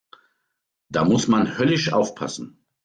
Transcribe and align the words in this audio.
Da 0.89 1.05
muss 1.05 1.27
man 1.27 1.59
höllisch 1.59 1.93
aufpassen. 1.93 2.57